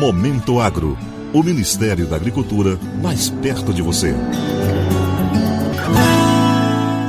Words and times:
Momento 0.00 0.58
Agro. 0.58 0.96
O 1.30 1.42
Ministério 1.42 2.06
da 2.06 2.16
Agricultura 2.16 2.78
mais 3.02 3.28
perto 3.28 3.70
de 3.70 3.82
você. 3.82 4.14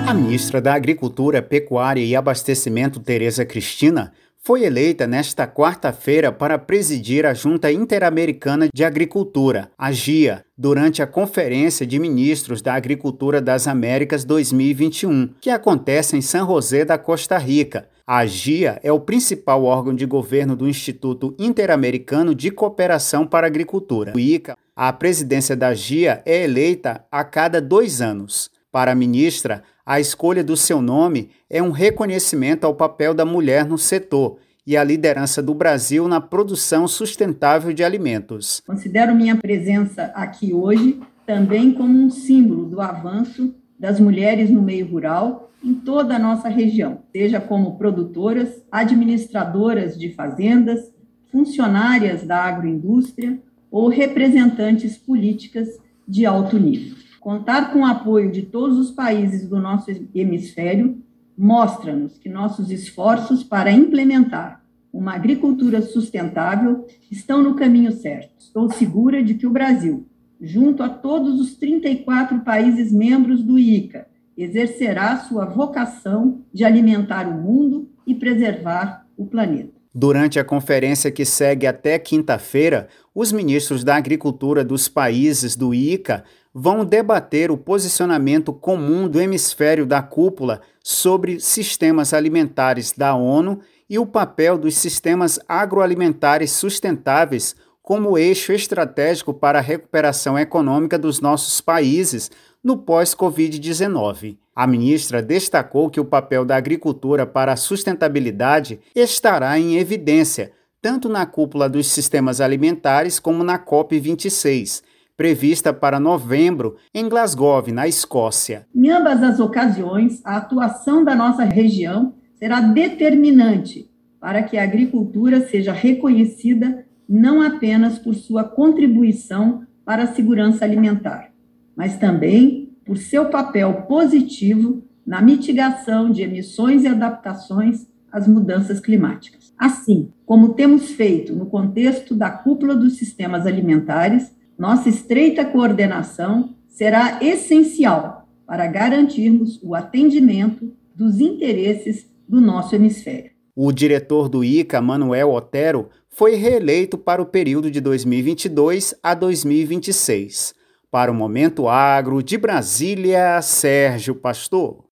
A 0.05 0.13
ministra 0.13 0.59
da 0.59 0.73
Agricultura, 0.73 1.41
Pecuária 1.41 2.03
e 2.03 2.17
Abastecimento, 2.17 2.99
Tereza 2.99 3.45
Cristina, 3.45 4.11
foi 4.43 4.65
eleita 4.65 5.07
nesta 5.07 5.47
quarta-feira 5.47 6.33
para 6.33 6.59
presidir 6.59 7.25
a 7.25 7.33
Junta 7.33 7.71
Interamericana 7.71 8.67
de 8.73 8.83
Agricultura, 8.83 9.71
a 9.77 9.89
GIA, 9.93 10.43
durante 10.57 11.01
a 11.01 11.07
Conferência 11.07 11.87
de 11.87 11.97
Ministros 11.97 12.61
da 12.61 12.73
Agricultura 12.73 13.39
das 13.39 13.67
Américas 13.67 14.25
2021, 14.25 15.29
que 15.39 15.49
acontece 15.49 16.17
em 16.17 16.21
San 16.21 16.45
José 16.45 16.83
da 16.83 16.97
Costa 16.97 17.37
Rica. 17.37 17.87
A 18.13 18.25
GIA 18.25 18.77
é 18.83 18.91
o 18.91 18.99
principal 18.99 19.63
órgão 19.63 19.95
de 19.95 20.05
governo 20.05 20.53
do 20.53 20.67
Instituto 20.67 21.33
Interamericano 21.39 22.35
de 22.35 22.51
Cooperação 22.51 23.25
para 23.25 23.47
a 23.47 23.49
Agricultura. 23.49 24.11
O 24.13 24.19
ICA, 24.19 24.57
a 24.75 24.91
presidência 24.91 25.55
da 25.55 25.73
GIA 25.73 26.21
é 26.25 26.43
eleita 26.43 27.05
a 27.09 27.23
cada 27.23 27.61
dois 27.61 28.01
anos. 28.01 28.51
Para 28.69 28.91
a 28.91 28.95
ministra, 28.95 29.63
a 29.85 29.97
escolha 29.97 30.43
do 30.43 30.57
seu 30.57 30.81
nome 30.81 31.29
é 31.49 31.63
um 31.63 31.71
reconhecimento 31.71 32.65
ao 32.65 32.75
papel 32.75 33.13
da 33.13 33.23
mulher 33.23 33.65
no 33.65 33.77
setor 33.77 34.39
e 34.67 34.75
à 34.75 34.83
liderança 34.83 35.41
do 35.41 35.53
Brasil 35.53 36.05
na 36.05 36.19
produção 36.19 36.89
sustentável 36.89 37.71
de 37.71 37.81
alimentos. 37.81 38.61
Considero 38.67 39.15
minha 39.15 39.37
presença 39.37 40.11
aqui 40.13 40.53
hoje 40.53 40.99
também 41.25 41.71
como 41.73 41.97
um 41.97 42.09
símbolo 42.09 42.65
do 42.65 42.81
avanço 42.81 43.55
das 43.81 43.99
mulheres 43.99 44.51
no 44.51 44.61
meio 44.61 44.85
rural 44.85 45.51
em 45.63 45.73
toda 45.73 46.15
a 46.15 46.19
nossa 46.19 46.47
região, 46.47 46.99
seja 47.11 47.41
como 47.41 47.79
produtoras, 47.79 48.61
administradoras 48.71 49.97
de 49.97 50.13
fazendas, 50.13 50.93
funcionárias 51.31 52.21
da 52.23 52.37
agroindústria 52.43 53.39
ou 53.71 53.89
representantes 53.89 54.97
políticas 54.97 55.67
de 56.07 56.27
alto 56.27 56.59
nível. 56.59 56.95
Contar 57.19 57.73
com 57.73 57.79
o 57.79 57.85
apoio 57.85 58.31
de 58.31 58.43
todos 58.43 58.77
os 58.77 58.91
países 58.91 59.49
do 59.49 59.59
nosso 59.59 59.89
hemisfério 60.13 61.01
mostra-nos 61.35 62.19
que 62.19 62.29
nossos 62.29 62.69
esforços 62.69 63.43
para 63.43 63.71
implementar 63.71 64.61
uma 64.93 65.15
agricultura 65.15 65.81
sustentável 65.81 66.85
estão 67.09 67.41
no 67.41 67.55
caminho 67.55 67.91
certo. 67.91 68.29
Estou 68.37 68.69
segura 68.69 69.23
de 69.23 69.33
que 69.33 69.47
o 69.47 69.51
Brasil, 69.51 70.05
junto 70.41 70.81
a 70.81 70.89
todos 70.89 71.39
os 71.39 71.53
34 71.55 72.39
países 72.39 72.91
membros 72.91 73.43
do 73.43 73.59
ICA, 73.59 74.07
exercerá 74.35 75.17
sua 75.17 75.45
vocação 75.45 76.41
de 76.51 76.63
alimentar 76.63 77.27
o 77.27 77.33
mundo 77.33 77.89
e 78.07 78.15
preservar 78.15 79.05
o 79.15 79.25
planeta. 79.25 79.79
Durante 79.93 80.39
a 80.39 80.43
conferência 80.43 81.11
que 81.11 81.25
segue 81.25 81.67
até 81.67 81.99
quinta-feira, 81.99 82.87
os 83.13 83.31
ministros 83.31 83.83
da 83.83 83.97
Agricultura 83.97 84.63
dos 84.63 84.87
países 84.87 85.55
do 85.55 85.73
ICA 85.73 86.23
vão 86.53 86.83
debater 86.85 87.51
o 87.51 87.57
posicionamento 87.57 88.53
comum 88.53 89.07
do 89.07 89.19
hemisfério 89.19 89.85
da 89.85 90.01
cúpula 90.01 90.61
sobre 90.81 91.39
sistemas 91.39 92.13
alimentares 92.13 92.93
da 92.93 93.15
ONU 93.15 93.59
e 93.89 93.99
o 93.99 94.05
papel 94.05 94.57
dos 94.57 94.75
sistemas 94.75 95.39
agroalimentares 95.47 96.51
sustentáveis 96.51 97.55
como 97.81 98.17
eixo 98.17 98.53
estratégico 98.53 99.33
para 99.33 99.59
a 99.59 99.61
recuperação 99.61 100.37
econômica 100.37 100.97
dos 100.97 101.19
nossos 101.19 101.59
países 101.59 102.29
no 102.63 102.77
pós-Covid-19. 102.77 104.37
A 104.55 104.67
ministra 104.67 105.21
destacou 105.21 105.89
que 105.89 105.99
o 105.99 106.05
papel 106.05 106.45
da 106.45 106.55
agricultura 106.55 107.25
para 107.25 107.53
a 107.53 107.57
sustentabilidade 107.57 108.79
estará 108.95 109.57
em 109.57 109.77
evidência, 109.77 110.51
tanto 110.81 111.09
na 111.09 111.25
cúpula 111.25 111.69
dos 111.69 111.87
sistemas 111.87 112.41
alimentares 112.41 113.19
como 113.19 113.43
na 113.43 113.57
COP26, 113.57 114.83
prevista 115.15 115.73
para 115.73 115.99
novembro 115.99 116.75
em 116.93 117.07
Glasgow, 117.07 117.63
na 117.71 117.87
Escócia. 117.87 118.67
Em 118.75 118.89
ambas 118.89 119.23
as 119.23 119.39
ocasiões, 119.39 120.21
a 120.23 120.37
atuação 120.37 121.03
da 121.03 121.15
nossa 121.15 121.43
região 121.43 122.15
será 122.35 122.59
determinante 122.59 123.89
para 124.19 124.43
que 124.43 124.57
a 124.57 124.63
agricultura 124.63 125.47
seja 125.47 125.71
reconhecida 125.71 126.85
não 127.11 127.41
apenas 127.41 127.99
por 127.99 128.15
sua 128.15 128.41
contribuição 128.41 129.67
para 129.83 130.03
a 130.03 130.13
segurança 130.13 130.63
alimentar, 130.63 131.33
mas 131.75 131.97
também 131.97 132.69
por 132.85 132.97
seu 132.97 133.25
papel 133.25 133.81
positivo 133.81 134.81
na 135.05 135.21
mitigação 135.21 136.09
de 136.09 136.21
emissões 136.21 136.83
e 136.83 136.87
adaptações 136.87 137.85
às 138.09 138.29
mudanças 138.29 138.79
climáticas. 138.79 139.53
Assim, 139.57 140.09
como 140.25 140.53
temos 140.53 140.91
feito 140.91 141.35
no 141.35 141.47
contexto 141.47 142.15
da 142.15 142.29
cúpula 142.29 142.75
dos 142.75 142.93
sistemas 142.97 143.45
alimentares, 143.45 144.33
nossa 144.57 144.87
estreita 144.87 145.43
coordenação 145.43 146.55
será 146.69 147.19
essencial 147.21 148.29
para 148.45 148.67
garantirmos 148.67 149.61
o 149.61 149.75
atendimento 149.75 150.73
dos 150.95 151.19
interesses 151.19 152.09
do 152.27 152.39
nosso 152.39 152.73
hemisfério. 152.73 153.31
O 153.63 153.71
diretor 153.71 154.27
do 154.27 154.43
ICA, 154.43 154.81
Manuel 154.81 155.31
Otero, 155.31 155.87
foi 156.09 156.33
reeleito 156.33 156.97
para 156.97 157.21
o 157.21 157.27
período 157.27 157.69
de 157.69 157.79
2022 157.79 158.95
a 159.03 159.13
2026. 159.13 160.55
Para 160.89 161.11
o 161.11 161.13
Momento 161.13 161.69
Agro 161.69 162.23
de 162.23 162.39
Brasília, 162.39 163.39
Sérgio 163.43 164.15
Pastor. 164.15 164.85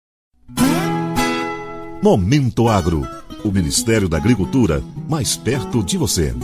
Momento 2.03 2.69
Agro, 2.69 3.09
o 3.43 3.51
Ministério 3.51 4.07
da 4.07 4.19
Agricultura 4.19 4.83
mais 5.09 5.35
perto 5.35 5.83
de 5.83 5.97
você. 5.97 6.35